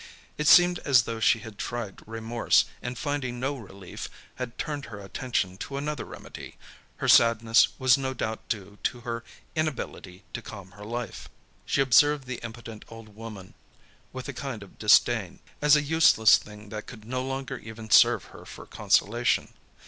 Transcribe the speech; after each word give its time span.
It 0.35 0.47
seemed 0.47 0.79
as 0.79 1.03
though 1.03 1.19
she 1.19 1.41
had 1.41 1.59
tried 1.59 1.99
remorse, 2.07 2.65
and 2.81 2.97
finding 2.97 3.39
no 3.39 3.55
relief 3.55 4.09
had 4.37 4.57
turned 4.57 4.85
her 4.85 4.99
attention 4.99 5.57
to 5.57 5.77
another 5.77 6.05
remedy. 6.05 6.57
Her 6.97 7.07
sadness 7.07 7.67
was 7.77 7.99
no 7.99 8.15
doubt 8.15 8.49
due 8.49 8.79
to 8.81 9.01
her 9.01 9.23
inability 9.55 10.23
to 10.33 10.41
calm 10.41 10.71
her 10.71 10.85
life. 10.85 11.29
She 11.67 11.81
observed 11.81 12.25
the 12.25 12.39
impotent 12.43 12.83
old 12.89 13.09
woman 13.15 13.53
with 14.11 14.27
a 14.27 14.33
kind 14.33 14.63
of 14.63 14.79
disdain, 14.79 15.37
as 15.61 15.75
a 15.75 15.83
useless 15.83 16.35
thing 16.37 16.69
that 16.69 16.87
could 16.87 17.05
no 17.05 17.23
longer 17.23 17.59
even 17.59 17.91
serve 17.91 18.23
her 18.33 18.43
for 18.43 18.65
consolation. 18.65 19.53